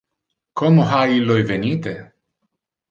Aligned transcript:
Como 0.61 0.87
ha 0.93 1.03
illo 1.19 1.39
evenite? 1.45 1.97